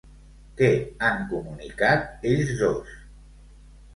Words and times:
Què 0.61 0.69
han 1.09 1.19
comunicat 1.33 2.25
ells 2.31 2.53
dos? 2.63 2.97